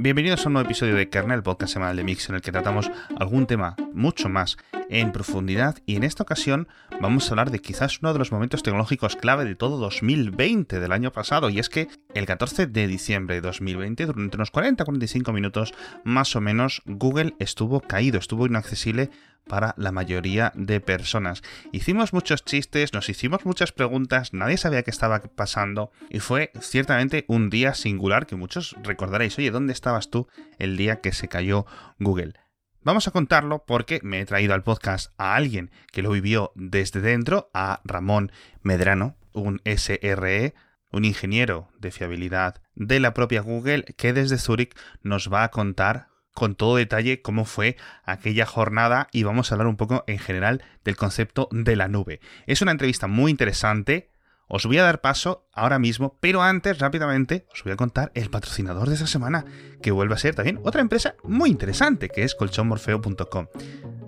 [0.00, 2.88] Bienvenidos a un nuevo episodio de Kernel, podcast semanal de Mix, en el que tratamos
[3.18, 4.56] algún tema mucho más
[4.88, 6.68] en profundidad y en esta ocasión
[7.00, 10.92] vamos a hablar de quizás uno de los momentos tecnológicos clave de todo 2020 del
[10.92, 15.74] año pasado y es que el 14 de diciembre de 2020 durante unos 40-45 minutos
[16.04, 19.10] más o menos Google estuvo caído, estuvo inaccesible
[19.48, 21.42] para la mayoría de personas.
[21.72, 27.24] Hicimos muchos chistes, nos hicimos muchas preguntas, nadie sabía qué estaba pasando y fue ciertamente
[27.28, 30.28] un día singular que muchos recordaréis, oye, ¿dónde estabas tú
[30.58, 31.66] el día que se cayó
[31.98, 32.34] Google?
[32.82, 37.00] Vamos a contarlo porque me he traído al podcast a alguien que lo vivió desde
[37.00, 38.30] dentro, a Ramón
[38.62, 40.54] Medrano, un SRE,
[40.92, 46.08] un ingeniero de fiabilidad de la propia Google, que desde Zurich nos va a contar
[46.32, 50.62] con todo detalle cómo fue aquella jornada y vamos a hablar un poco en general
[50.84, 52.20] del concepto de la nube.
[52.46, 54.08] Es una entrevista muy interesante.
[54.48, 58.30] Os voy a dar paso ahora mismo, pero antes rápidamente os voy a contar el
[58.30, 59.44] patrocinador de esta semana,
[59.82, 63.46] que vuelve a ser también otra empresa muy interesante, que es colchonmorfeo.com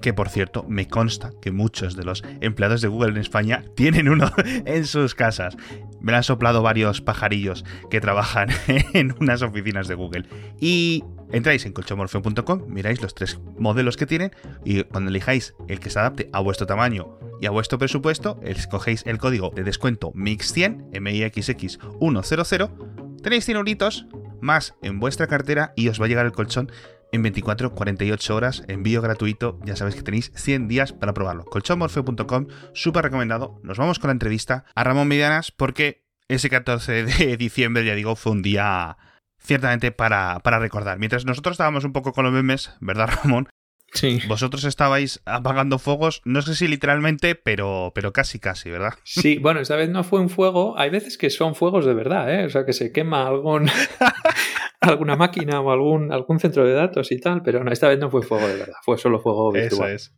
[0.01, 4.09] que por cierto me consta que muchos de los empleados de Google en España tienen
[4.09, 5.57] uno en sus casas.
[6.01, 8.49] Me han soplado varios pajarillos que trabajan
[8.95, 10.25] en unas oficinas de Google.
[10.59, 14.31] Y entráis en colchomorfeo.com, miráis los tres modelos que tienen
[14.65, 19.03] y cuando elijáis el que se adapte a vuestro tamaño y a vuestro presupuesto, escogéis
[19.07, 24.07] el código de descuento MIX100, MIXX100, tenéis 100 euritos
[24.41, 26.71] más en vuestra cartera y os va a llegar el colchón
[27.13, 31.45] en 24-48 horas, envío gratuito, ya sabéis que tenéis 100 días para probarlo.
[31.45, 33.61] Colchonmorfeo.com, súper recomendado.
[33.63, 38.17] Nos vamos con la entrevista a Ramón Medianas porque ese 14 de diciembre, ya digo,
[38.17, 38.97] fue un día
[39.39, 40.99] ciertamente para, para recordar.
[40.99, 43.49] Mientras nosotros estábamos un poco con los memes, ¿verdad Ramón?
[43.93, 44.21] Sí.
[44.29, 48.95] Vosotros estabais apagando fuegos, no sé si literalmente, pero, pero casi, casi, ¿verdad?
[49.05, 50.79] Sí, bueno, esta vez no fue un fuego.
[50.79, 52.45] Hay veces que son fuegos de verdad, ¿eh?
[52.45, 53.69] O sea, que se quema algún,
[54.81, 58.11] alguna máquina o algún, algún centro de datos y tal, pero no, esta vez no
[58.11, 59.93] fue fuego de verdad, fue solo fuego virtual.
[59.93, 60.15] Eso es.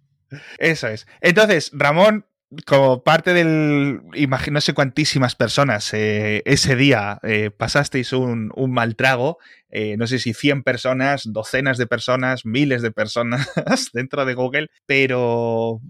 [0.58, 1.06] Eso es.
[1.20, 2.26] Entonces, Ramón,
[2.66, 8.72] como parte del, imagino, no sé cuantísimas personas eh, ese día eh, pasasteis un, un,
[8.72, 9.38] mal trago,
[9.70, 13.48] eh, no sé si 100 personas, docenas de personas, miles de personas
[13.92, 15.80] dentro de Google, pero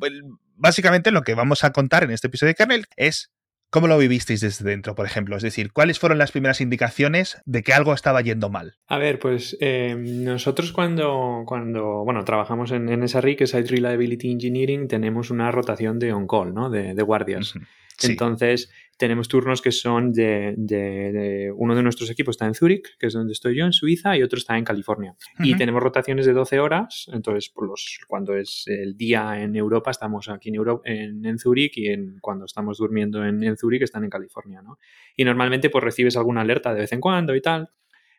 [0.57, 3.33] básicamente lo que vamos a contar en este episodio de Kernel es
[3.73, 5.35] ¿Cómo lo vivisteis desde dentro, por ejemplo?
[5.35, 8.75] Es decir, ¿cuáles fueron las primeras indicaciones de que algo estaba yendo mal?
[8.87, 13.51] A ver, pues eh, nosotros cuando, cuando bueno, trabajamos en, en esa RI, que es
[13.51, 16.69] Site Reliability Engineering, tenemos una rotación de on-call, ¿no?
[16.69, 17.55] De, de guardias.
[17.55, 17.67] Uh -huh.
[17.99, 18.13] Sí.
[18.13, 18.71] Entonces,
[19.03, 23.09] tenemos turnos que son de, de, de, uno de nuestros equipos está en Zurich, que
[23.09, 25.13] es donde estoy yo, en Suiza, y otro está en California.
[25.13, 25.47] Uh -huh.
[25.49, 29.91] Y tenemos rotaciones de 12 horas, entonces por los, cuando es el día en Europa
[29.91, 33.83] estamos aquí en, Europa, en, en Zurich y en, cuando estamos durmiendo en, en Zurich
[33.83, 34.79] están en California, ¿no?
[35.17, 37.71] Y normalmente pues recibes alguna alerta de vez en cuando y tal.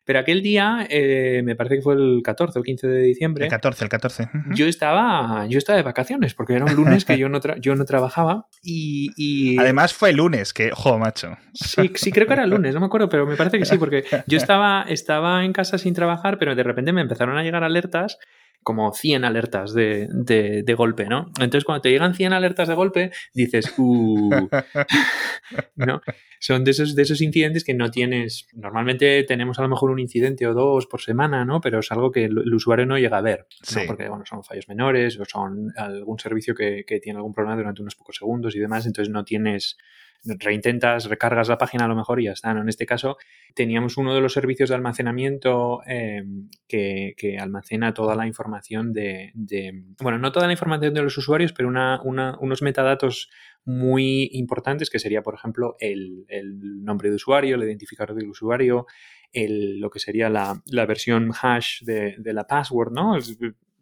[0.05, 3.45] Pero aquel día, eh, me parece que fue el 14 o el 15 de diciembre.
[3.45, 4.23] El 14, el 14.
[4.23, 4.55] Uh -huh.
[4.55, 7.85] Yo estaba, yo estaba de vacaciones, porque era un lunes que yo no, yo no
[7.85, 8.47] trabajaba.
[8.61, 11.37] Y, y, Además fue el lunes, que, jo, macho.
[11.53, 13.77] Sí, sí, creo que era el lunes, no me acuerdo, pero me parece que sí,
[13.77, 17.63] porque yo estaba, estaba en casa sin trabajar, pero de repente me empezaron a llegar
[17.63, 18.17] alertas
[18.63, 21.27] como 100 alertas de, de, de, golpe, ¿no?
[21.39, 24.29] Entonces, cuando te llegan 100 alertas de golpe, dices, uh,
[25.75, 26.01] ¿no?
[26.39, 28.47] Son de esos, de esos incidentes que no tienes.
[28.53, 31.61] Normalmente tenemos a lo mejor un incidente o dos por semana, ¿no?
[31.61, 33.81] Pero es algo que el, el usuario no llega a ver, ¿no?
[33.87, 37.81] Porque, bueno, son fallos menores o son algún servicio que, que tiene algún problema durante
[37.81, 39.77] unos pocos segundos y demás, entonces no tienes
[40.23, 42.53] reintentas, recargas la página a lo mejor y ya está.
[42.53, 42.61] ¿no?
[42.61, 43.17] En este caso,
[43.53, 46.23] teníamos uno de los servicios de almacenamiento eh,
[46.67, 49.33] que, que, almacena toda la información de,
[50.01, 53.29] bueno, no toda la información de los usuarios, pero una, unos metadatos
[53.65, 58.85] muy importantes que sería, por ejemplo, el, el nombre de usuario, el identificador del usuario,
[59.31, 63.17] el, lo que sería la, la versión hash de, de, la password, ¿no?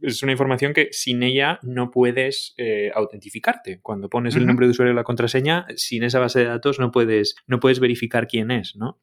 [0.01, 3.79] Es, una información que sin ella no puedes eh, autentificarte.
[3.81, 4.41] Cuando pones uh -huh.
[4.41, 7.59] el nombre de usuario y la contraseña, sin esa base de datos no puedes, no
[7.59, 8.99] puedes verificar quién es, ¿no?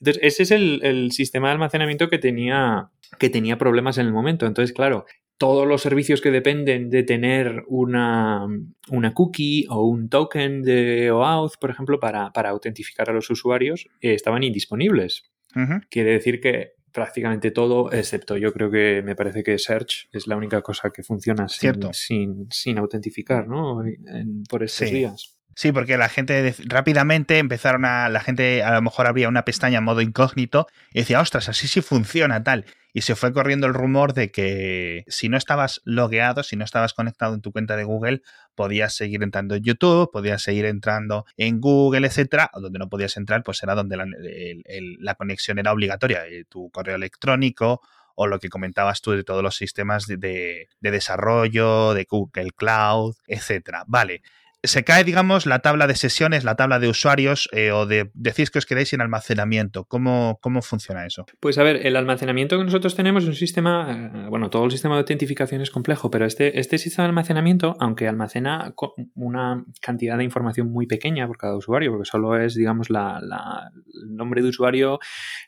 [0.00, 4.12] Entonces, ese es el, el, sistema de almacenamiento que tenía, que tenía problemas en el
[4.12, 4.46] momento.
[4.46, 5.04] Entonces, claro,
[5.40, 8.46] todos los servicios que dependen de tener una,
[8.90, 13.88] una cookie o un token de OAuth, por ejemplo, para, para autentificar a los usuarios,
[14.02, 15.30] eh, estaban indisponibles.
[15.56, 15.86] Uh -huh.
[15.88, 20.36] Quiere decir que prácticamente todo, excepto yo creo que me parece que Search es la
[20.36, 23.84] única cosa que funciona sin, sin, sin, autentificar, ¿no?
[23.84, 24.94] En, por estos sí.
[24.94, 25.39] días.
[25.54, 28.08] Sí, porque la gente rápidamente empezaron a.
[28.08, 31.68] La gente a lo mejor abría una pestaña en modo incógnito y decía, ostras, así
[31.68, 32.64] sí funciona, tal.
[32.92, 36.94] Y se fue corriendo el rumor de que si no estabas logueado, si no estabas
[36.94, 38.22] conectado en tu cuenta de Google,
[38.54, 42.50] podías seguir entrando en YouTube, podías seguir entrando en Google, etcétera.
[42.54, 46.26] Donde no podías entrar, pues era donde la conexión era obligatoria.
[46.26, 47.80] Eh, tu correo electrónico
[48.14, 52.50] o lo que comentabas tú de todos los sistemas de, de, de desarrollo, de Google
[52.52, 53.84] Cloud, etcétera.
[53.86, 54.22] Vale,
[54.62, 58.50] se cae, digamos, la tabla de sesiones, la tabla de usuarios, eh, o de decís
[58.50, 59.84] que os quedáis sin almacenamiento.
[59.84, 61.26] ¿Cómo, ¿Cómo funciona eso?
[61.40, 64.70] Pues a ver, el almacenamiento que nosotros tenemos es un sistema, eh, bueno, todo el
[64.70, 68.74] sistema de autentificación es complejo, pero este, este sistema de almacenamiento, aunque almacena
[69.14, 73.70] una cantidad de información muy pequeña por cada usuario, porque solo es, digamos, la, la,
[74.02, 74.98] el nombre de usuario,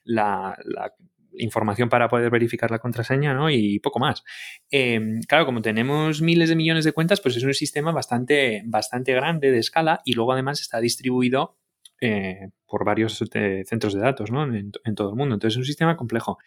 [0.05, 0.93] la, la
[1.39, 3.51] información para poder verificar la contraseña, ¿no?
[3.51, 4.25] Y poco más.
[4.71, 9.13] Eh, claro, como tenemos miles de millones de cuentas, pues es un sistema bastante, bastante
[9.15, 11.57] grande de escala y luego además está distribuido
[12.01, 14.45] eh, por varios eh, centros de datos, ¿no?
[14.45, 15.35] En, en, todo el mundo.
[15.35, 16.39] Entonces es un sistema complejo.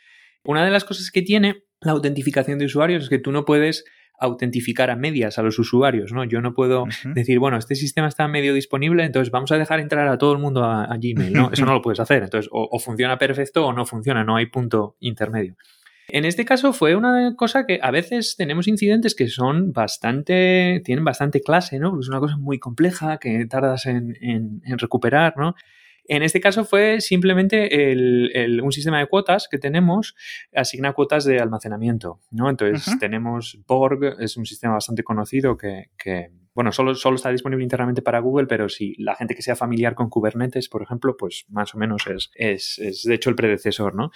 [0.43, 3.85] Una de las cosas que tiene la autentificación de usuarios es que tú no puedes
[4.19, 6.23] autentificar a medias a los usuarios, ¿no?
[6.23, 7.13] Yo no puedo uh -huh.
[7.13, 10.39] decir, bueno, este sistema está medio disponible, entonces vamos a dejar entrar a todo el
[10.39, 11.51] mundo a, a Gmail, ¿no?
[11.51, 12.23] Eso no lo puedes hacer.
[12.23, 15.55] Entonces, o, o, funciona perfecto o no funciona, no hay punto intermedio.
[16.07, 21.03] En este caso fue una cosa que a veces tenemos incidentes que son bastante, tienen
[21.03, 21.99] bastante clase, ¿no?
[21.99, 25.55] Es una cosa muy compleja que tardas en, en, en recuperar, ¿no?
[26.07, 30.15] En este caso fue simplemente el, el, un sistema de cuotas que tenemos,
[30.53, 32.49] asigna cuotas de almacenamiento, ¿no?
[32.49, 32.99] Entonces uh -huh.
[32.99, 38.01] tenemos Borg, es un sistema bastante conocido que, que bueno, solo, solo, está disponible internamente
[38.01, 41.75] para Google, pero si la gente que sea familiar con Kubernetes, por ejemplo, pues más
[41.75, 44.11] o menos es, es, es de hecho el predecesor, ¿no?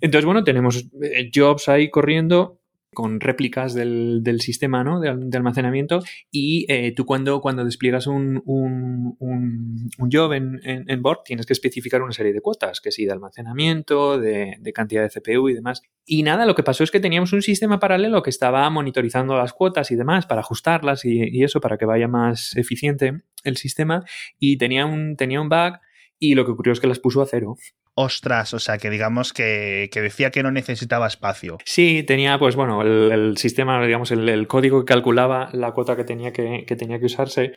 [0.00, 2.60] Entonces, bueno, tenemos eh, jobs ahí corriendo
[2.94, 5.00] con réplicas del, sistema ¿no?
[5.00, 11.24] de, almacenamiento y eh, tú cuando, cuando despliegas un, un, un, job en, en, Borg
[11.24, 15.48] tienes que especificar una serie de cuotas, que sí, de almacenamiento, de, cantidad de CPU
[15.48, 15.82] y demás.
[16.06, 19.52] Y nada, lo que pasó es que teníamos un sistema paralelo que estaba monitorizando las
[19.52, 24.04] cuotas y demás para ajustarlas y, y eso, para que vaya más eficiente el sistema
[24.38, 25.78] y tenía un, tenía un bug
[26.18, 27.56] y lo que ocurrió es que las puso a cero
[27.94, 31.58] ostras, o sea, que digamos que, que, decía que no necesitaba espacio.
[31.64, 35.96] Sí, tenía, pues bueno, el, el sistema, digamos, el, el, código que calculaba la cuota
[35.96, 37.52] que tenía que, que tenía que usarse.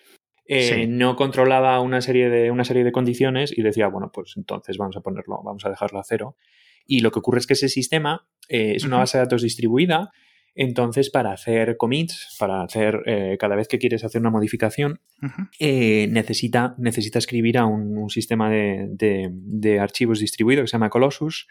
[0.49, 0.87] Eh, sí.
[0.87, 4.95] no controlaba una serie, de, una serie de condiciones y decía, bueno, pues entonces vamos
[4.95, 6.37] a ponerlo, vamos a dejarlo a cero.
[6.85, 10.11] Y lo que ocurre es que ese sistema eh, es una base de datos distribuida
[10.57, 15.27] entonces, para hacer commits, para hacer eh, cada vez que quieres hacer una modificación, uh
[15.27, 15.49] -huh.
[15.59, 20.73] eh, necesita, necesita escribir a un, un sistema de, de, de, archivos distribuido que se
[20.73, 21.47] llama Colossus.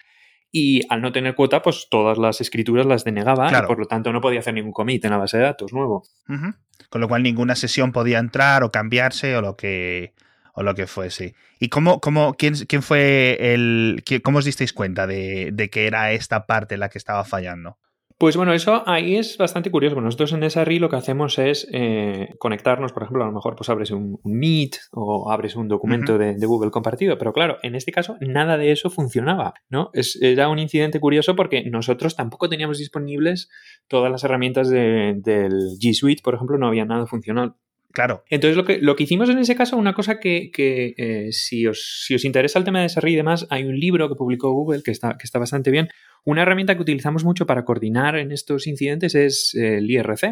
[0.51, 3.67] Y al no tener cuota, pues todas las escrituras las denegaba claro.
[3.67, 6.03] y por lo tanto no podía hacer ningún commit en la base de datos nuevo.
[6.29, 6.57] Uh -huh.
[6.91, 10.15] Con lo cual ninguna sesión podía entrar o cambiarse o lo que,
[10.53, 11.35] o lo que fuese.
[11.61, 14.03] ¿Y cómo, cómo quién, quién fue el.
[14.05, 17.79] Quién, cómo os disteis cuenta de, de, que era esta parte la que estaba fallando?
[18.19, 19.95] Pues bueno, eso ahí es bastante curioso.
[19.95, 23.57] Bueno, nosotros en SRI lo que hacemos es eh, conectarnos, por ejemplo, a lo mejor
[23.57, 26.21] pues abres un, un Meet o abres un documento uh -huh.
[26.21, 29.91] de, de, Google compartido, pero claro, en este caso nada de eso funcionaba, ¿no?
[29.93, 33.51] Es, era un incidente curioso porque nosotros tampoco teníamos disponibles
[33.87, 37.57] todas las herramientas de, del G Suite, por ejemplo, no había nada funcional.
[37.97, 38.25] Claro.
[38.29, 41.67] Entonces, lo que, lo que hicimos en ese caso, una cosa que, que eh, si,
[41.67, 44.53] os, si os interesa el tema de SRI y demás, hay un libro que publicó
[44.53, 45.89] Google que está, que está bastante bien.
[46.23, 50.25] Una herramienta que utilizamos mucho para coordinar en estos incidentes es el IRC.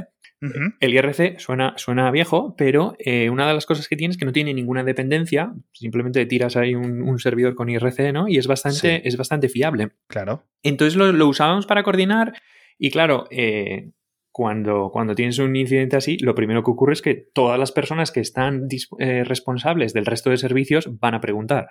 [0.42, 0.74] Uh -huh.
[0.78, 4.26] El IRC suena, suena viejo, pero eh, una de las cosas que tiene es que
[4.26, 5.54] no tiene ninguna dependencia.
[5.72, 8.28] Simplemente tiras ahí un, un servidor con IRC, ¿no?
[8.28, 9.08] Y es bastante, sí.
[9.08, 9.92] es bastante fiable.
[10.06, 10.44] Claro.
[10.62, 12.34] Entonces lo, lo usábamos para coordinar
[12.78, 13.90] y claro, eh,
[14.34, 18.10] cuando, cuando tienes un incidente así, lo primero que ocurre es que todas las personas
[18.10, 18.66] que están
[18.98, 21.68] eh, responsables del resto de servicios van a preguntar.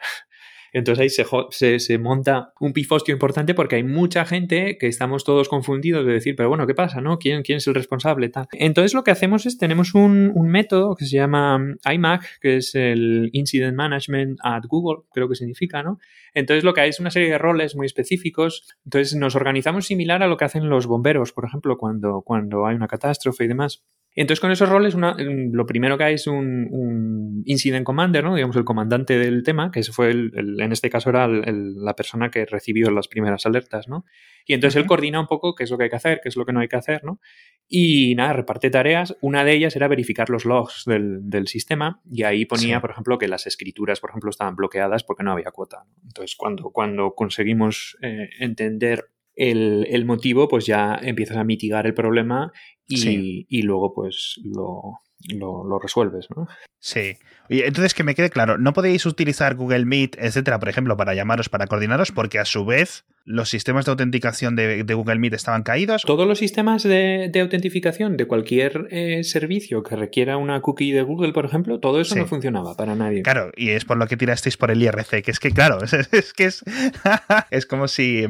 [0.74, 6.06] Entonces ahí se, monta un pifostio importante porque hay mucha gente que estamos todos confundidos
[6.06, 7.00] de decir, pero bueno, ¿qué pasa?
[7.00, 7.20] ¿no?
[7.20, 8.30] ¿Quién, es el responsable?
[8.30, 8.48] Tal.
[8.52, 12.74] Entonces lo que hacemos es, tenemos un, un, método que se llama IMAG, que es
[12.74, 16.00] el Incident Management at Google, creo que significa, ¿no?
[16.34, 18.68] Entonces lo que hay es una serie de roles muy específicos.
[18.84, 22.76] Entonces nos organizamos similar a lo que hacen los bomberos, por ejemplo, cuando, cuando hay
[22.76, 23.84] una catástrofe y demás.
[24.16, 28.36] Entonces, con esos roles, una, lo primero que hay es un, un, incident commander, ¿no?
[28.36, 31.96] Digamos, el comandante del tema, que fue el, el, en este caso era el, la
[31.96, 34.06] persona que recibió las primeras alertas, ¿no?
[34.46, 34.84] Y entonces uh -huh.
[34.84, 36.54] él coordina un poco qué es lo que hay que hacer, qué es lo que
[36.54, 37.20] no hay que hacer, ¿no?
[37.68, 39.18] Y nada, reparte tareas.
[39.22, 42.82] Una de ellas era verificar los logs del, del sistema y ahí ponía, sí.
[42.82, 45.86] por ejemplo, que las escrituras, por ejemplo, estaban bloqueadas porque no había cuota.
[46.04, 51.94] Entonces, cuando, cuando conseguimos eh, entender el, el, motivo, pues ya empiezas a mitigar el
[51.94, 52.52] problema
[52.86, 53.46] y, sí.
[53.50, 55.00] y luego pues lo,
[55.30, 56.48] lo, lo, resuelves, ¿no?
[56.80, 57.18] Sí.
[57.50, 61.14] Y entonces que me quede claro, no podéis utilizar Google Meet, etcétera, por ejemplo, para
[61.14, 65.64] llamaros, para coordinaros, porque a su vez los sistemas de autenticación de, Google Meet estaban
[65.64, 66.04] caídos.
[66.04, 71.34] Todos los sistemas de, autentificación de cualquier eh, servicio que requiera una cookie de Google,
[71.34, 73.24] por ejemplo, todo eso no funcionaba para nadie.
[73.24, 75.80] Claro, y es por lo que tirasteis por el IRC, que es que, claro,
[76.12, 76.64] es, que es,
[77.52, 78.26] es como si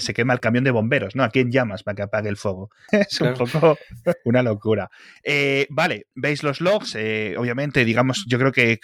[0.00, 1.24] se quema el camión de bomberos, ¿no?
[1.24, 2.70] ¿A quién llamas para que apague el fuego?
[3.12, 3.76] Es un poco
[4.24, 4.90] una locura.
[5.22, 8.78] Eh, vale, veis los logs, eh, obviamente, digamos, yo creo que,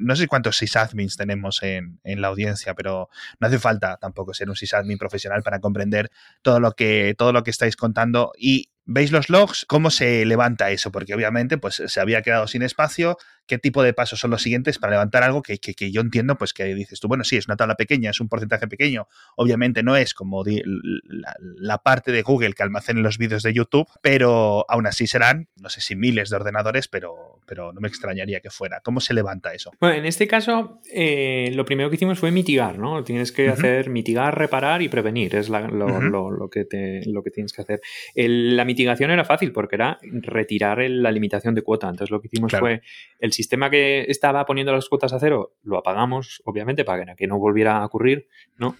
[0.00, 4.50] no sé cuántos sysadmins tenemos en, en la audiencia, pero no hace falta tampoco ser
[4.50, 6.10] un sysadmin profesional para comprender
[6.42, 9.66] todo lo que, todo lo que estáis contando y ¿Veis los logs?
[9.68, 10.90] ¿Cómo se levanta eso?
[10.90, 13.18] Porque obviamente pues, se había quedado sin espacio.
[13.50, 15.58] ¿Qué tipo de pasos son los siguientes para levantar algo que,
[15.90, 16.38] yo entiendo?
[16.38, 19.08] Pues que dices tú, bueno, sí, es una tabla pequeña, es un porcentaje pequeño.
[19.34, 24.64] Obviamente no es como la, parte de Google que almacene los vídeos de YouTube, pero
[24.68, 28.50] aún así serán, no sé si miles de ordenadores, pero, pero no me extrañaría que
[28.50, 28.82] fuera.
[28.84, 29.72] ¿Cómo se levanta eso?
[29.80, 33.02] Bueno, en este caso, eh, lo primero que hicimos fue mitigar, ¿no?
[33.02, 35.34] Tienes que hacer mitigar, reparar y prevenir.
[35.34, 37.80] Es lo, que te, lo que tienes que hacer.
[38.14, 41.88] la mitigación era fácil porque era retirar la limitación de cuota.
[41.88, 42.82] Entonces lo que hicimos fue
[43.18, 47.38] el sistema que estaba poniendo las cuotas a cero, lo apagamos, obviamente, para que no
[47.38, 48.26] volviera a ocurrir,
[48.58, 48.76] ¿no?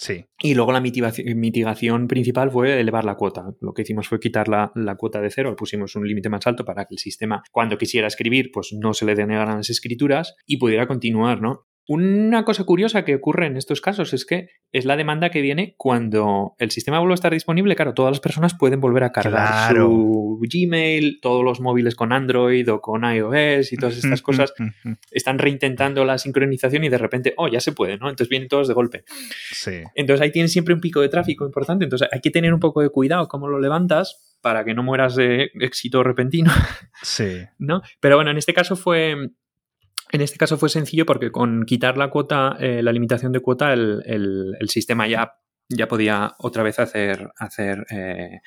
[0.00, 0.24] Sí.
[0.40, 3.54] Y luego la mitigación, principal fue elevar la cuota.
[3.60, 6.64] Lo que hicimos fue quitar la, la cuota de cero, pusimos un límite más alto
[6.64, 10.56] para que el sistema, cuando quisiera escribir, pues no se le denegaran las escrituras y
[10.56, 11.66] pudiera continuar, ¿no?
[11.92, 15.74] Una cosa curiosa que ocurre en estos casos es que es la demanda que viene
[15.76, 17.74] cuando el sistema vuelve a estar disponible.
[17.74, 22.70] Claro, todas las personas pueden volver a cargar su Gmail, todos los móviles con Android
[22.70, 24.54] o con iOS y todas estas cosas
[25.10, 28.08] están reintentando la sincronización y de repente, oh, ya se puede, ¿no?
[28.08, 29.02] Entonces vienen todos de golpe.
[29.50, 29.82] Sí.
[29.96, 31.82] Entonces ahí tienes siempre un pico de tráfico importante.
[31.82, 35.16] Entonces hay que tener un poco de cuidado cómo lo levantas para que no mueras
[35.16, 36.52] de éxito repentino.
[37.02, 37.38] Sí.
[37.58, 37.82] ¿No?
[37.98, 39.16] Pero bueno, en este caso fue
[40.12, 43.72] en este caso fue sencillo porque con quitar la cuota, eh, la limitación de cuota,
[43.72, 45.34] el, sistema ya,
[45.68, 48.40] ya podía otra vez hacer, hacer, eh,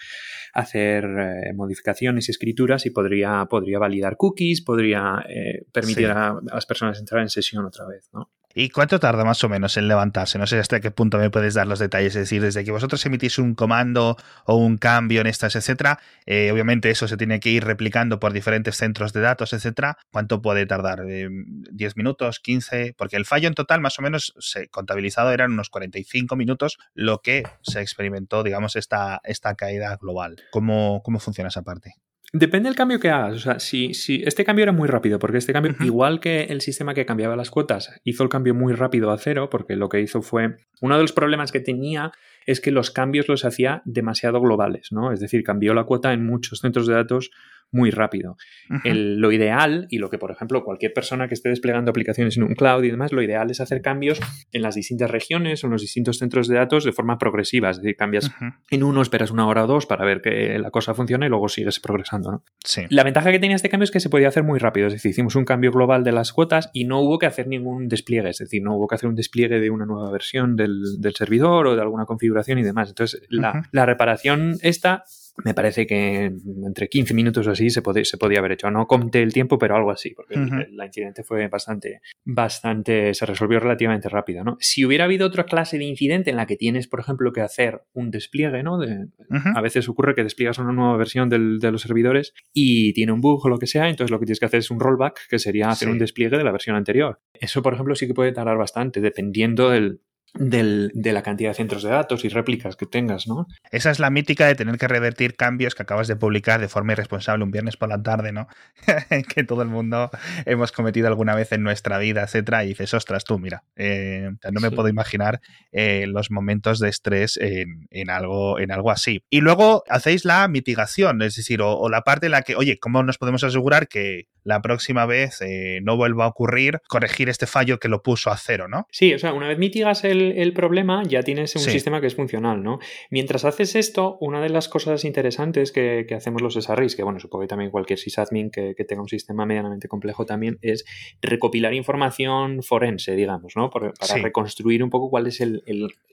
[0.54, 5.24] hacer eh, modificaciones y escrituras y podría, podría validar cookies, podría
[5.72, 8.10] permitir a, las personas entrar en sesión otra vez.
[8.14, 8.32] ¿no?
[8.56, 10.38] ¿Y cuánto tarda más o menos en levantarse?
[10.38, 12.16] No sé hasta qué punto me puedes dar los detalles.
[12.16, 16.52] Es decir, desde que vosotros emitís un comando o un cambio en estas, etcétera, eh,
[16.52, 19.98] obviamente eso se tiene que ir replicando por diferentes centros de datos, etcétera.
[20.12, 21.00] ¿Cuánto puede tardar?
[21.00, 22.42] ¿10 eh, minutos?
[22.44, 22.94] ¿15?
[22.96, 24.34] Porque el fallo en total, más o menos,
[24.70, 30.36] contabilizado eran unos 45 minutos, lo que se experimentó, digamos, esta, esta caída global.
[30.52, 31.96] ¿Cómo, cómo funciona esa parte?
[32.36, 33.36] Depende del cambio que hagas.
[33.36, 36.62] O sea, si, si este cambio era muy rápido, porque este cambio, igual que el
[36.62, 40.02] sistema que cambiaba las cuotas, hizo el cambio muy rápido a cero, porque lo que
[40.02, 40.58] hizo fue.
[40.82, 42.12] Uno de los problemas que tenía
[42.48, 45.12] es que los cambios los hacía demasiado globales, ¿no?
[45.12, 47.30] Es decir, cambió la cuota en muchos centros de datos
[47.74, 48.38] muy rápido.
[48.84, 52.54] lo ideal, y lo que, por ejemplo, cualquier persona que esté desplegando aplicaciones en un
[52.54, 54.20] cloud y demás, lo ideal es hacer cambios
[54.52, 57.72] en las distintas regiones o en los distintos centros de datos de forma progresiva.
[57.72, 58.32] Es decir, cambias
[58.70, 61.50] en uno, esperas una hora o dos para ver que la cosa funciona y luego
[61.50, 62.32] sigues progresando.
[62.32, 62.44] ¿no?
[62.64, 62.84] Sí.
[62.90, 64.88] La ventaja que tenía este cambio es que se podía hacer muy rápido.
[64.88, 67.88] Es decir, hicimos un cambio global de las cuotas y no hubo que hacer ningún
[67.88, 68.30] despliegue.
[68.30, 70.84] Es decir, no hubo que hacer un despliegue de una nueva versión del,
[71.16, 72.90] servidor o de alguna configuración y demás.
[72.90, 75.04] Entonces, la, la reparación esta
[75.44, 76.26] me parece que
[76.66, 78.70] entre 15 minutos o así se, se podía haber hecho.
[78.70, 80.36] No conté el tiempo, pero algo así, porque
[80.72, 84.58] la incidente fue bastante, bastante, se resolvió relativamente rápido, ¿no?
[84.60, 87.82] Si hubiera habido otra clase de incidente en la que tienes, por ejemplo, que hacer
[87.94, 88.78] un despliegue, ¿no?
[88.78, 89.08] De,
[89.56, 93.22] A veces ocurre que despliegas una nueva versión del, de los servidores y tiene un
[93.22, 95.40] bug o lo que sea, entonces lo que tienes que hacer es un rollback, que
[95.40, 97.20] sería hacer un despliegue de la versión anterior.
[97.34, 100.02] Eso, por ejemplo, sí que puede tardar bastante, dependiendo del,
[100.34, 103.48] de la cantidad de centros de datos y réplicas que tengas, ¿no?
[103.72, 106.94] Esa es la mítica de tener que revertir cambios que acabas de publicar de forma
[106.94, 108.48] irresponsable un viernes por la tarde, ¿no?
[109.36, 110.10] que todo el mundo
[110.46, 114.60] hemos cometido alguna vez en nuestra vida, etcétera, y dices, ostras, tú, mira, eh, no
[114.60, 115.40] me puedo imaginar
[115.72, 119.24] eh, los momentos de estrés en, algo, en algo así.
[119.30, 123.04] Y luego hacéis la mitigación, es decir, o, la parte en la que, oye, ¿cómo
[123.04, 127.80] nos podemos asegurar que la próxima vez eh, no vuelva a ocurrir corregir este fallo
[127.80, 128.88] que lo puso a cero, ¿no?
[128.92, 132.16] Sí, o sea, una vez mitigas el el, problema, ya tienes un sistema que es
[132.16, 132.80] funcional, ¿no?
[133.10, 137.44] Mientras haces esto, una de las cosas interesantes que, hacemos los SRIs, que bueno, supongo
[137.44, 140.86] que también cualquier sysadmin que, tenga un sistema medianamente complejo también, es
[141.22, 143.70] recopilar información forense, digamos, ¿no?
[143.70, 145.42] para reconstruir un poco cuál es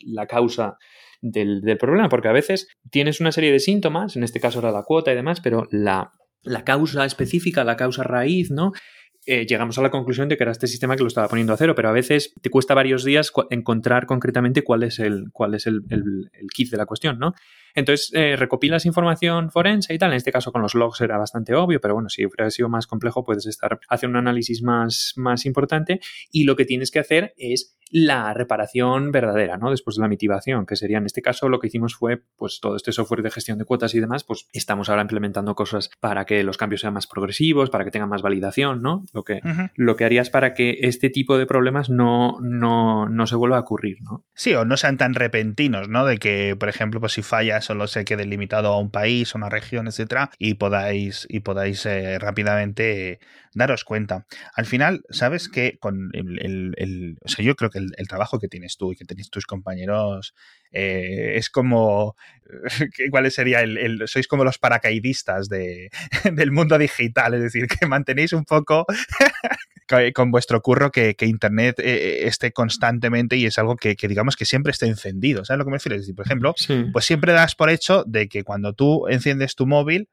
[0.01, 0.79] la causa
[1.21, 4.83] del, problema, porque a veces tienes una serie de síntomas, en este caso era la
[4.83, 6.13] cuota y demás, pero la,
[6.43, 8.73] la causa específica, la causa raíz, ¿no?
[9.33, 11.57] Eh, llegamos a la conclusión de que era este sistema que lo estaba poniendo a
[11.57, 15.69] cero, pero a veces te cuesta varios días encontrar concretamente cuál es el, cuál es
[15.69, 15.85] el,
[16.53, 17.35] kit de la cuestión, ¿no?
[17.75, 20.11] Entonces, eh, recopilas información forense y tal.
[20.11, 22.87] En este caso, con los logs era bastante obvio, pero bueno, si hubiera sido más
[22.87, 26.01] complejo, puedes estar haciendo un análisis más, más importante.
[26.31, 29.71] Y lo que tienes que hacer es la reparación verdadera, ¿no?
[29.71, 32.77] Después de la mitigación, que sería en este caso lo que hicimos fue, pues todo
[32.77, 36.45] este software de gestión de cuotas y demás, pues estamos ahora implementando cosas para que
[36.45, 39.05] los cambios sean más progresivos, para que tengan más validación, ¿no?
[39.13, 39.41] Lo que,
[39.75, 43.61] lo que harías para que este tipo de problemas no, no, no se vuelva a
[43.61, 44.25] ocurrir, ¿no?
[44.35, 46.07] Sí, o no sean tan repentinos, ¿no?
[46.07, 47.23] De que, por ejemplo, pues si
[47.61, 51.85] solo se quede limitado a un país, a una región, etcétera, y podáis, y podáis
[51.87, 53.21] eh, rápidamente
[53.55, 54.27] daros cuenta.
[54.55, 58.77] Al final, sabes que con el, o sea, yo creo que el, trabajo que tienes
[58.77, 60.35] tú y que tenéis tus compañeros
[60.73, 62.17] eh, es como,
[63.11, 65.91] ¿cuál sería el, sois como los paracaidistas de,
[66.33, 68.87] del mundo digital, es decir, que mantenéis un poco
[70.15, 74.45] con vuestro curro que, Internet eh, eh, esté constantemente y es algo que, digamos que
[74.45, 75.45] siempre esté encendido.
[75.45, 75.97] ¿Sabes lo que me refiero?
[75.97, 76.55] Es decir, por ejemplo,
[76.93, 80.09] pues siempre das por hecho de que cuando tú enciendes tu móvil,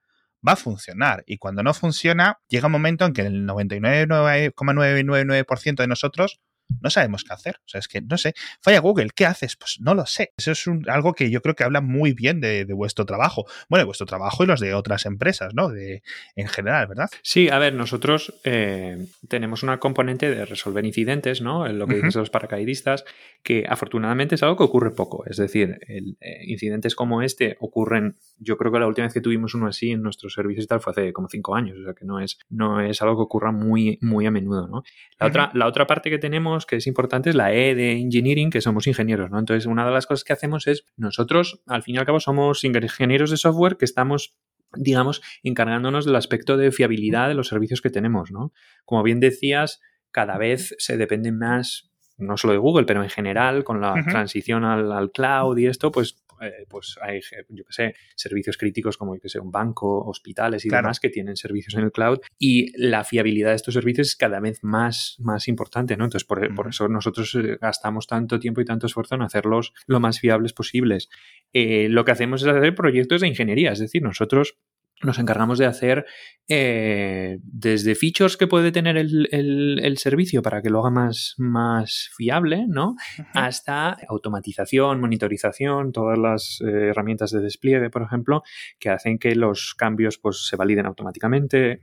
[0.47, 1.23] va a funcionar.
[1.27, 6.39] Y cuando no funciona, llega un momento en que el 99,999% de nosotros
[6.81, 7.55] no sabemos qué hacer.
[7.65, 8.33] O sea, es que no sé.
[8.61, 9.55] Falla Google, ¿qué haces?
[9.55, 10.33] Pues no lo sé.
[10.37, 13.45] Eso es algo que yo creo que habla muy bien de, vuestro trabajo.
[13.69, 15.69] Bueno, de vuestro trabajo y los de otras empresas, ¿no?
[15.69, 16.03] De,
[16.35, 17.09] en general, ¿verdad?
[17.23, 21.65] Sí, a ver, nosotros eh, tenemos una componente de resolver incidentes, ¿no?
[21.65, 23.05] En lo que dicen los paracaidistas,
[23.43, 25.25] que afortunadamente es algo que ocurre poco.
[25.25, 29.21] Es decir, el, eh, incidentes como este ocurren, yo creo que la última vez que
[29.21, 31.77] tuvimos uno así en nuestros servicios y tal fue hace como cinco años.
[31.79, 34.83] O sea, que no es, no es algo que ocurra muy, muy a menudo, ¿no?
[35.19, 38.49] La, otra, la otra parte que tenemos que es importante es la E de engineering,
[38.49, 39.39] que somos ingenieros, ¿no?
[39.39, 42.63] Entonces, una de las cosas que hacemos es, nosotros, al fin y al cabo, somos
[42.63, 44.35] ingenieros de software que estamos
[44.75, 48.51] digamos, encargándonos del aspecto de fiabilidad de los servicios que tenemos, ¿no?
[48.85, 53.63] Como bien decías, cada vez se depende más, no solo de Google, pero en general,
[53.63, 57.95] con la transición al, al, cloud y esto, pues eh, pues hay, yo que sé,
[58.15, 61.91] servicios críticos como, que sé, un banco, hospitales y demás que tienen servicios en el
[61.91, 66.05] cloud y la fiabilidad de estos servicios es cada vez más, más importante, ¿no?
[66.05, 70.19] Entonces, por, eso nosotros eh, gastamos tanto tiempo y tanto esfuerzo en hacerlos lo más
[70.19, 71.09] fiables posibles.
[71.53, 74.57] Eh, lo que hacemos es hacer proyectos de ingeniería, es decir, nosotros
[75.03, 76.05] nos encargamos de hacer
[76.47, 82.65] eh, desde features que puede tener el, servicio para que lo haga más, más fiable,
[82.67, 82.95] ¿no?
[83.33, 88.43] Hasta automatización, monitorización, todas las eh, herramientas de despliegue, por ejemplo,
[88.79, 91.81] que hacen que los cambios pues, se validen automáticamente,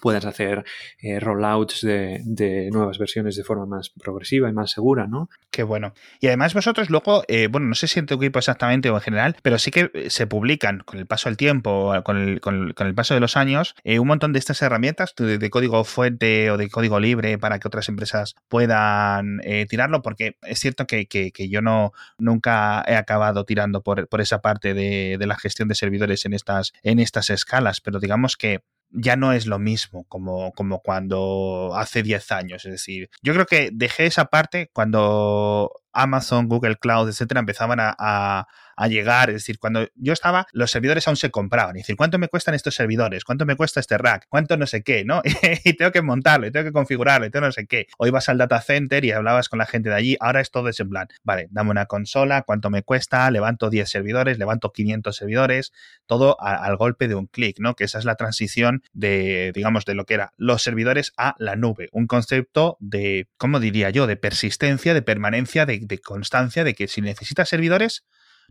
[0.00, 0.64] puedas hacer
[1.00, 5.28] eh, rollouts de, nuevas versiones de forma más progresiva y más segura, ¿no?
[5.50, 5.94] Qué bueno.
[6.20, 9.00] Y además vosotros luego, eh, bueno, no sé si en tu equipo exactamente o en
[9.00, 12.72] general, pero sí que eh, se publican con el paso del tiempo, con el, con
[12.78, 16.68] el, paso de los años, un montón de estas herramientas de, código fuente o de
[16.68, 21.06] código libre para que otras empresas puedan tirarlo, porque es cierto que,
[21.50, 25.74] yo no nunca he acabado tirando por, por esa parte de, de, la gestión de
[25.74, 30.52] servidores en estas, en estas escalas, pero digamos que ya no es lo mismo como,
[30.52, 32.64] como cuando hace 10 años.
[32.64, 37.94] Es decir, yo creo que dejé esa parte cuando Amazon, Google Cloud, etcétera, empezaban a
[37.98, 38.46] a
[38.86, 39.30] llegar.
[39.30, 41.76] Es decir, cuando yo estaba, los servidores aún se compraban.
[41.76, 43.24] Es decir, ¿cuánto me cuestan estos servidores?
[43.24, 44.26] ¿Cuánto me cuesta este rack?
[44.28, 45.04] ¿Cuánto no sé qué?
[45.04, 45.22] ¿No?
[45.64, 47.86] y tengo que montarlo, y tengo que configurarlo, y tengo no sé qué.
[47.98, 50.16] Hoy vas al data center y hablabas con la gente de allí.
[50.20, 51.08] Ahora es todo ese plan.
[51.24, 53.30] Vale, dame una consola, ¿cuánto me cuesta?
[53.30, 55.72] Levanto 10 servidores, levanto 500 servidores,
[56.06, 57.74] todo al golpe de un clic, ¿no?
[57.74, 61.56] Que esa es la transición de, digamos, de lo que era los servidores a la
[61.56, 61.88] nube.
[61.92, 64.06] Un concepto de, ¿cómo diría yo?
[64.06, 68.04] De persistencia, de permanencia, de constancia, de que si necesitas servidores,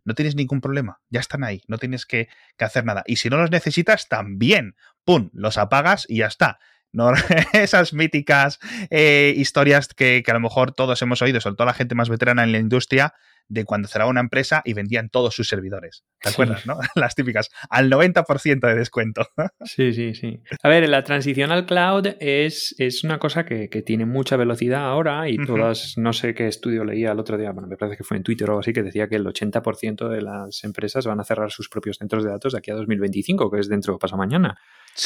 [0.08, 3.04] no tienes ningún problema, ya están ahí, no tienes que, hacer nada.
[3.08, 6.60] Y si no los necesitas, también, ¡pum!, los apagas y ya está.
[6.94, 7.12] No,
[7.54, 11.74] esas míticas eh, historias que, que, a lo mejor todos hemos oído, sobre todo la
[11.74, 13.16] gente más veterana en la industria,
[13.50, 16.04] de cuando cerraba una empresa y vendían todos sus servidores.
[16.22, 16.78] ¿Te acuerdas, no?
[16.96, 19.28] Las típicas, al 90% de descuento.
[19.66, 20.42] Sí, sí, sí.
[20.64, 25.30] A ver, la transición al cloud es, es una cosa que, tiene mucha velocidad ahora
[25.30, 28.18] y todas, no sé qué estudio leía el otro día, bueno, me parece que fue
[28.18, 31.24] en Twitter o algo así, que decía que el 80% de las empresas van a
[31.24, 34.18] cerrar sus propios centros de datos de aquí a 2025, que es dentro de pasado
[34.18, 34.58] mañana.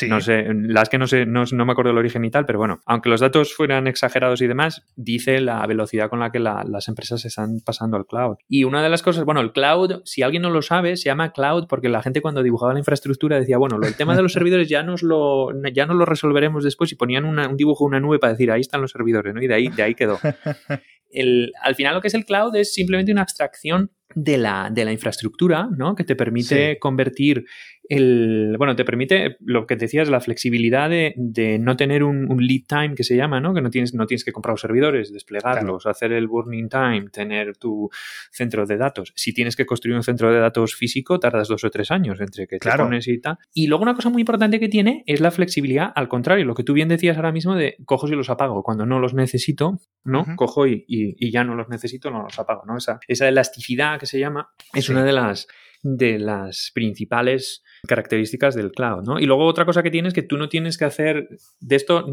[0.07, 2.79] No sé, las que no sé, no, me acuerdo el origen y tal, pero bueno,
[2.85, 7.25] aunque los datos fueran exagerados y demás, dice la velocidad con la que las empresas
[7.25, 8.30] están pasando al cloud.
[8.47, 11.31] Y una de las cosas, bueno, el cloud, si alguien no lo sabe, se llama
[11.31, 14.69] cloud porque la gente cuando dibujaba la infraestructura decía, bueno, el tema de los servidores
[14.69, 18.33] ya nos lo, ya no lo resolveremos después y ponían un dibujo, una nube para
[18.33, 19.41] decir, ahí están los servidores, ¿no?
[19.41, 20.19] Y de ahí, de ahí quedó.
[21.13, 24.85] El, al final lo que es el cloud es simplemente una abstracción de la, de
[24.85, 25.95] la infraestructura, ¿no?
[25.95, 27.45] Que te permite convertir
[27.91, 31.13] el, bueno, te permite lo que decías, la flexibilidad de,
[31.59, 33.53] no tener un, lead time que se llama, ¿no?
[33.53, 37.57] Que no tienes, no tienes que comprar los servidores, desplegarlos, hacer el burning time, tener
[37.57, 37.89] tu
[38.31, 39.11] centro de datos.
[39.17, 42.47] Si tienes que construir un centro de datos físico, tardas dos o tres años entre
[42.47, 43.37] que te pones y tal.
[43.53, 46.63] Y luego una cosa muy importante que tiene es la flexibilidad, al contrario, lo que
[46.63, 48.63] tú bien decías ahora mismo de cojo y los apago.
[48.63, 50.25] Cuando no los necesito, ¿no?
[50.37, 52.77] Cojo y, y, ya no los necesito, no los apago, ¿no?
[52.77, 55.49] Esa, esa elasticidad que se llama es una de las
[55.83, 59.19] de las principales características del cloud, ¿no?
[59.19, 62.05] Y luego otra cosa que tienes es que tú no tienes que hacer de esto,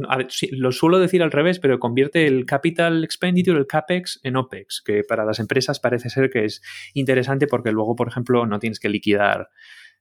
[0.53, 5.03] lo suelo decir al revés, pero convierte el capital expenditure, el capex, en opex, que
[5.05, 6.63] para las empresas parece ser que es
[6.95, 9.51] interesante porque luego, por ejemplo, no tienes que liquidar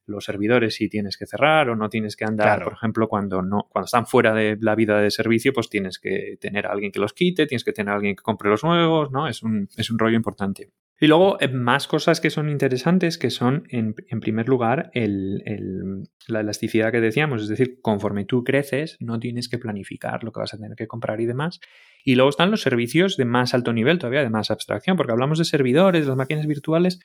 [0.08, 3.68] los servidores si tienes que cerrar o no tienes que andar, por ejemplo, cuando no
[3.70, 6.98] cuando están fuera de la vida de servicio, pues tienes que tener a alguien que
[6.98, 9.28] los quite, tienes que tener a alguien que compre los nuevos, ¿no?
[9.28, 10.70] Es un, es un rollo importante.
[11.00, 16.90] Y luego, eh, más cosas que son interesantes, que son, en, primer lugar, la elasticidad
[16.90, 20.56] que decíamos, es decir, conforme tú creces, no tienes que planificar lo que vas a
[20.56, 21.60] tener que comprar y demás.
[22.04, 25.38] Y luego están los servicios de más alto nivel, todavía de más abstracción, porque hablamos
[25.38, 26.98] de servidores, de las máquinas virtuales,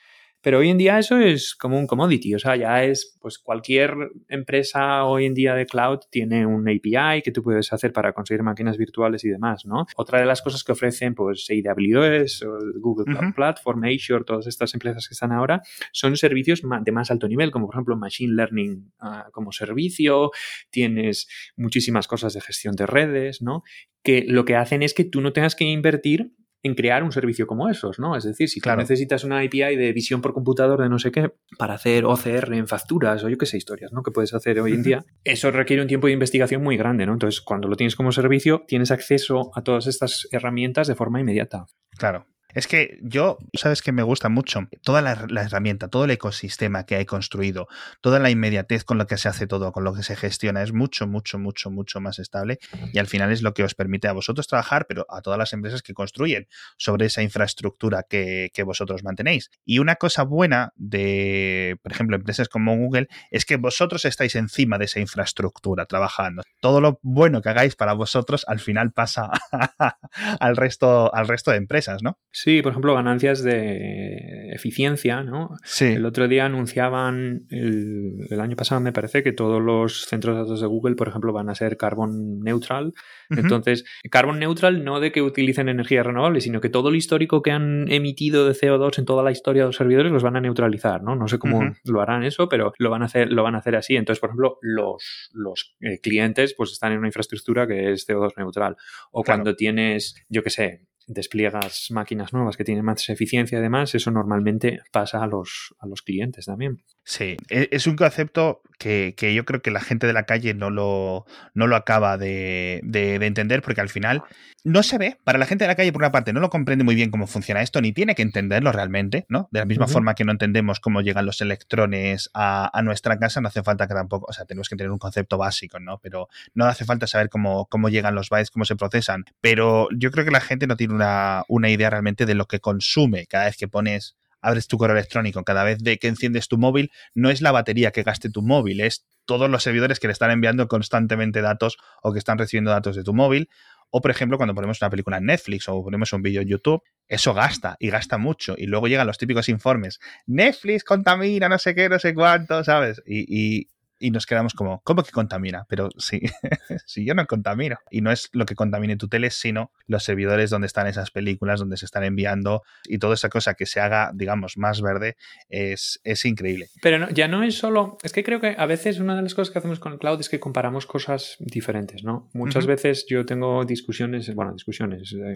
[0.43, 3.95] pero hoy en día eso es como un commodity, o sea, ya es, pues cualquier
[4.27, 8.43] empresa hoy en día de cloud tiene un API que tú puedes hacer para conseguir
[8.43, 9.86] máquinas virtuales y demás, ¿no?
[9.95, 15.08] Otra de las cosas que ofrecen, pues AWS, Google Cloud Platform, Azure, todas estas empresas
[15.08, 15.62] que están ahora,
[15.93, 20.32] son servicios de más alto nivel, como por ejemplo Machine Learning ah, como servicio,
[20.69, 23.63] tienes muchísimas cosas de gestión de redes, ¿no?
[24.03, 27.45] Que lo que hacen es que tú no tengas que invertir en crear un servicio
[27.45, 28.15] como esos, ¿no?
[28.15, 31.34] Es decir, si tú necesitas una API de visión por computador de no sé qué
[31.58, 34.02] para hacer OCR en facturas o yo qué sé, historias, ¿no?
[34.02, 37.13] Que puedes hacer hoy en día, eso requiere un tiempo de investigación muy grande, ¿no?
[37.13, 41.65] Entonces, cuando lo tienes como servicio, tienes acceso a todas estas herramientas de forma inmediata.
[41.97, 42.26] Claro.
[42.53, 45.11] Es que yo, sabes que me gusta mucho toda la,
[45.41, 47.67] herramienta, todo el ecosistema que hay construido,
[48.01, 50.73] toda la inmediatez con lo que se hace todo, con lo que se gestiona, es
[50.73, 52.59] mucho, mucho, mucho, mucho más estable
[52.91, 55.53] y al final es lo que os permite a vosotros trabajar, pero a todas las
[55.53, 59.49] empresas que construyen sobre esa infraestructura que, que vosotros mantenéis.
[59.65, 64.77] Y una cosa buena de, por ejemplo, empresas como Google es que vosotros estáis encima
[64.77, 66.43] de esa infraestructura trabajando.
[66.59, 69.29] Todo lo bueno que hagáis para vosotros al final pasa
[70.39, 72.19] al resto, al resto de empresas, ¿no?
[72.43, 75.56] Sí, por ejemplo, ganancias de eficiencia, ¿no?
[75.63, 75.86] Sí.
[75.86, 80.60] El otro día anunciaban, el, año pasado me parece que todos los centros de datos
[80.60, 82.91] de Google, por ejemplo, van a ser carbon neutral.
[83.29, 87.51] Entonces, carbon neutral no de que utilicen energías renovables, sino que todo el histórico que
[87.51, 91.01] han emitido de CO2 en toda la historia de los servidores los van a neutralizar,
[91.01, 91.15] ¿no?
[91.15, 93.77] No sé cómo lo harán eso, pero lo van a hacer, lo van a hacer
[93.77, 93.95] así.
[93.95, 98.34] Entonces, por ejemplo, los, los eh, clientes pues están en una infraestructura que es CO2
[98.36, 98.75] neutral.
[99.12, 104.11] O cuando tienes, yo qué sé, despliegas máquinas nuevas que tienen más eficiencia además, eso
[104.11, 106.83] normalmente pasa a los, a los clientes también.
[107.05, 110.69] Sí, e, es un concepto que, yo creo que la gente de la calle no
[110.69, 114.23] lo, no lo acaba de, entender porque al final
[114.65, 116.83] no se ve, para la gente de la calle por una parte no lo comprende
[116.83, 119.49] muy bien cómo funciona esto, ni tiene que entenderlo realmente, ¿no?
[119.51, 123.47] De la misma forma que no entendemos cómo llegan los electrones a, nuestra casa, no
[123.47, 125.99] hace falta que tampoco, o sea, tenemos que tener un concepto básico, ¿no?
[125.99, 130.11] Pero no hace falta saber cómo, cómo llegan los bytes, cómo se procesan, pero yo
[130.11, 133.45] creo que la gente no tiene una, una idea realmente de lo que consume cada
[133.45, 137.29] vez que pones abres tu correo electrónico, cada vez de que enciendes tu móvil, no
[137.29, 140.67] es la batería que gaste tu móvil, es todos los servidores que le están enviando
[140.67, 143.49] constantemente datos o que están recibiendo datos de tu móvil.
[143.89, 146.82] O, por ejemplo, cuando ponemos una película en Netflix o ponemos un vídeo en YouTube,
[147.08, 148.56] eso gasta y gasta mucho.
[148.58, 149.99] Y luego llegan los típicos informes.
[150.25, 153.01] Netflix contamina, no sé qué, no sé cuánto, ¿sabes?
[153.06, 153.67] y,
[153.99, 155.65] nos quedamos como, ¿cómo que contamina?
[155.69, 156.21] Pero sí,
[156.86, 157.77] si yo no contamino.
[157.89, 161.60] Y no es lo que contamine tu tele, sino los servidores donde están esas películas,
[161.60, 165.15] donde se están enviando y toda esa cosa que se haga, digamos, más verde
[165.49, 166.67] es, es increíble.
[166.82, 169.51] Pero ya no es solo, es que creo que a veces una de las cosas
[169.51, 172.29] que hacemos con el cloud es que comparamos cosas diferentes, ¿no?
[172.34, 175.34] Muchas veces yo tengo discusiones, bueno, discusiones, eh,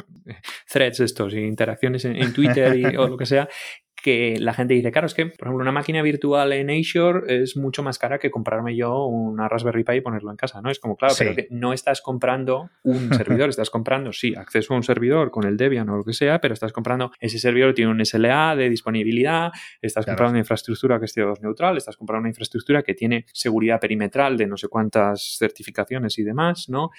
[0.70, 3.48] threads estos, interacciones en, Twitter y, o lo que sea,
[4.08, 7.58] que la gente dice, claro, es que, por ejemplo, una máquina virtual en Azure es
[7.58, 10.72] mucho más cara que comprarme yo una Raspberry Pi y ponerlo en casa, ¿no?
[10.72, 14.78] Es como, claro, pero que no estás comprando un servidor, estás comprando, sí, acceso a
[14.78, 17.91] un servidor con el Debian o lo que sea, pero estás comprando, ese servidor tiene
[17.91, 22.30] un SLA de disponibilidad, estás comprando una infraestructura que es CO2 neutral, estás comprando una
[22.30, 26.91] infraestructura que tiene seguridad perimetral de no sé cuántas certificaciones y demás, ¿no?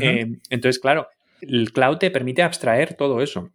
[0.00, 1.08] Eh, entonces, claro,
[1.42, 3.50] el cloud te permite abstraer todo eso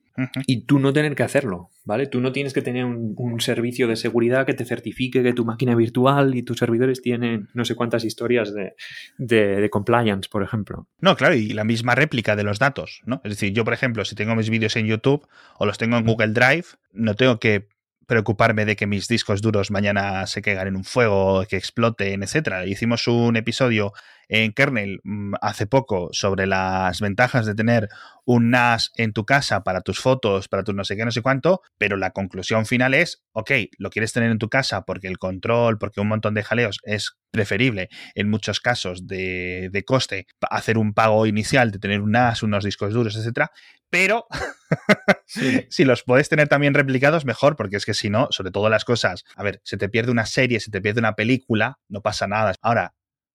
[0.46, 2.08] y tú no tener que hacerlo, ¿vale?
[2.08, 5.76] Tú no tienes que tener un, servicio de seguridad que te certifique que tu máquina
[5.76, 8.74] virtual y tus servidores tienen no sé cuántas historias de,
[9.18, 10.88] de, compliance, por ejemplo.
[11.00, 13.22] No, claro, y la misma réplica de los datos, ¿no?
[13.24, 15.26] Es decir, yo, por ejemplo, si tengo mis vídeos en YouTube
[15.58, 17.68] o los tengo en Google Drive, no tengo que
[18.10, 22.66] preocuparme de que mis discos duros mañana se caigan en un fuego, que exploten, etcétera.
[22.66, 23.94] Hicimos un episodio
[24.28, 27.88] en Kernel mm, hace poco sobre las ventajas de tener
[28.26, 31.22] un NAS en tu casa para tus fotos, para tus no sé qué, no sé
[31.22, 35.20] cuánto, pero la conclusión final es, ok, lo quieres tener en tu casa porque el
[35.20, 40.80] control, porque un montón de jaleos es preferible en muchos casos de, de coste hacer
[40.80, 43.52] un pago inicial de tener un NAS, unos discos duros, etcétera,
[43.90, 44.26] pero
[45.70, 48.86] si los puedes tener también replicados, mejor, porque es que si no, sobre todo las
[48.86, 52.28] cosas, a ver, se te pierde una serie, se te pierde una película, no pasa
[52.28, 52.54] nada.
[52.62, 52.94] Ahora,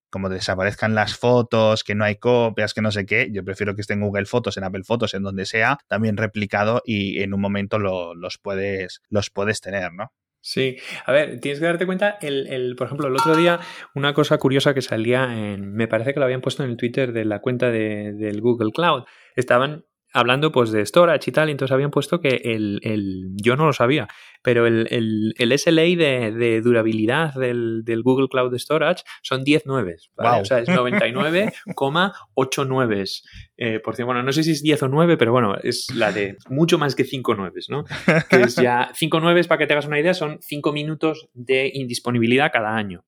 [0.09, 3.81] como desaparezcan las fotos, que no hay copias, que no sé qué, yo prefiero que
[3.81, 7.41] esté en Google Fotos, en Apple Fotos, en donde sea, también replicado y en un
[7.41, 10.13] momento los, puedes, los puedes tener, ¿no?
[10.39, 13.59] Sí, a ver, tienes que darte cuenta, el, por ejemplo, el otro día
[13.93, 17.11] una cosa curiosa que salía en, me parece que lo habían puesto en el Twitter
[17.11, 19.03] de la cuenta de, del Google Cloud,
[19.35, 19.83] estaban
[20.15, 23.73] hablando pues de storage y tal, entonces habían puesto que el, el yo no lo
[23.73, 24.07] sabía,
[24.41, 29.65] pero el, el, el SLA de, de durabilidad del, del, Google Cloud Storage son 10
[29.65, 30.41] nueves, ¿vale?
[30.41, 33.21] O sea, es 99,8
[33.57, 36.11] eh, por cierto, bueno, no sé si es 10 o 9, pero bueno, es la
[36.11, 37.83] de mucho más que 5 nueves, ¿no?
[38.29, 41.69] Que es ya 5 nueves, para que te hagas una idea, son 5 minutos de
[41.73, 43.03] indisponibilidad cada año.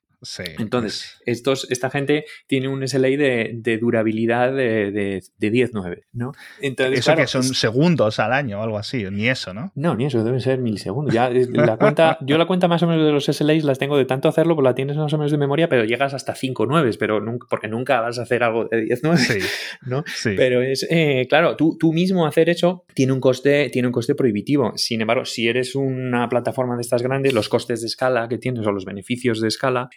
[0.57, 6.31] Entonces, estos, esta gente tiene un SLA de, de durabilidad de, de, de 10-9, ¿no?
[6.59, 9.71] Entonces, eso que son segundos al año o algo así, ni eso, ¿no?
[9.75, 11.13] No, ni eso, deben ser milisegundos.
[11.13, 14.05] Ya, la cuenta, yo la cuenta más o menos de los SLAs las tengo de
[14.05, 16.91] tanto hacerlo, pues la tienes más o menos de memoria, pero llegas hasta 5 9,
[16.99, 19.39] pero nunca, porque nunca vas a hacer algo de 10 9, sí.
[19.85, 20.03] ¿no?
[20.07, 20.33] Sí.
[20.35, 24.15] Pero es, eh, claro, tú, tú mismo hacer eso tiene un, coste, tiene un coste
[24.15, 24.73] prohibitivo.
[24.75, 28.65] Sin embargo, si eres una plataforma de estas grandes, los costes de escala que tienes
[28.65, 29.89] o los beneficios de escala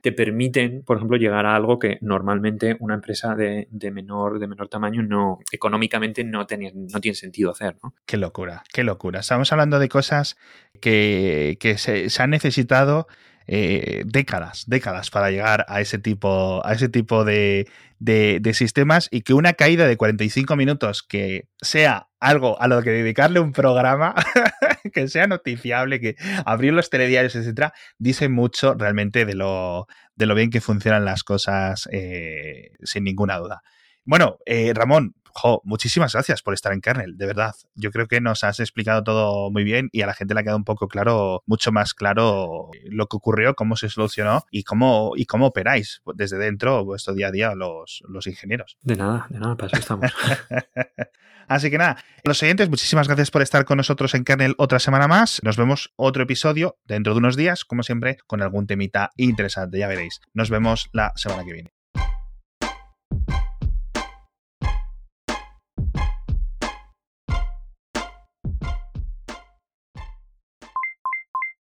[0.00, 4.68] te permiten, por ejemplo, llegar a algo que normalmente una empresa de, menor, de menor
[4.68, 7.76] tamaño no, económicamente no, tiene, no tiene sentido hacer.
[7.82, 7.94] ¿no?
[8.04, 9.20] Qué locura, qué locura.
[9.20, 10.36] Estamos hablando de cosas
[10.80, 13.06] que, se, han necesitado
[13.46, 19.22] eh, décadas, décadas para llegar a ese tipo, a ese tipo de, de, sistemas y
[19.22, 24.14] que una caída de 45 minutos que sea algo a lo que dedicarle un programa,
[24.92, 30.34] que sea noticiable, que abrir los telediarios, etcétera, dice mucho realmente de lo, de lo
[30.34, 33.62] bien que funcionan las cosas, eh, sin ninguna duda.
[34.04, 37.54] Bueno, eh, Ramón, jo, muchísimas gracias por estar en Kernel, de verdad.
[37.74, 40.42] Yo creo que nos has explicado todo muy bien y a la gente le ha
[40.42, 45.12] quedado un poco claro, mucho más claro lo que ocurrió, cómo se solucionó y cómo,
[45.16, 48.76] y cómo operáis desde dentro vuestro día a día los, los ingenieros.
[48.82, 50.12] De nada, de nada, para eso estamos.
[51.48, 55.08] Así que nada, los siguientes, muchísimas gracias por estar con nosotros en Kernel otra semana
[55.08, 55.40] más.
[55.42, 59.88] Nos vemos otro episodio dentro de unos días, como siempre, con algún temita interesante, ya
[59.88, 60.20] veréis.
[60.34, 61.72] Nos vemos la semana que viene.